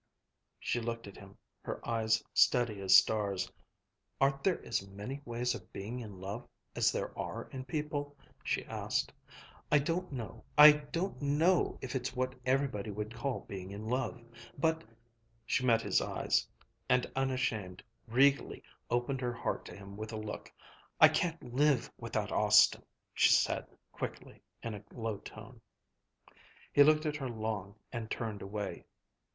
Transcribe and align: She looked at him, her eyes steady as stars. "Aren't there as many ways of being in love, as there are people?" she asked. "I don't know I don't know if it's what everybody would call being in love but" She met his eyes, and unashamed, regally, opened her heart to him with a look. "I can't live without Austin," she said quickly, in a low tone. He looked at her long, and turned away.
She 0.59 0.79
looked 0.79 1.05
at 1.05 1.15
him, 1.15 1.37
her 1.61 1.79
eyes 1.87 2.23
steady 2.33 2.81
as 2.81 2.97
stars. 2.97 3.51
"Aren't 4.19 4.43
there 4.43 4.59
as 4.65 4.81
many 4.87 5.21
ways 5.25 5.53
of 5.53 5.71
being 5.71 5.99
in 5.99 6.19
love, 6.19 6.47
as 6.75 6.91
there 6.91 7.15
are 7.15 7.45
people?" 7.67 8.17
she 8.43 8.65
asked. 8.65 9.13
"I 9.71 9.77
don't 9.77 10.11
know 10.11 10.43
I 10.57 10.71
don't 10.71 11.21
know 11.21 11.77
if 11.83 11.95
it's 11.95 12.15
what 12.15 12.33
everybody 12.47 12.89
would 12.89 13.13
call 13.13 13.41
being 13.41 13.69
in 13.69 13.85
love 13.87 14.19
but" 14.57 14.83
She 15.45 15.63
met 15.63 15.83
his 15.83 16.01
eyes, 16.01 16.47
and 16.89 17.05
unashamed, 17.15 17.83
regally, 18.07 18.63
opened 18.89 19.21
her 19.21 19.33
heart 19.33 19.65
to 19.65 19.75
him 19.77 19.97
with 19.97 20.11
a 20.11 20.17
look. 20.17 20.51
"I 20.99 21.09
can't 21.09 21.53
live 21.53 21.91
without 21.99 22.31
Austin," 22.31 22.81
she 23.13 23.29
said 23.31 23.67
quickly, 23.91 24.41
in 24.63 24.73
a 24.73 24.83
low 24.95 25.17
tone. 25.19 25.61
He 26.73 26.81
looked 26.81 27.05
at 27.05 27.17
her 27.17 27.29
long, 27.29 27.75
and 27.93 28.09
turned 28.09 28.41
away. 28.41 28.85